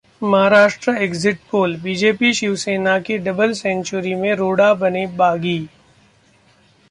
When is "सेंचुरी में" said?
3.53-4.33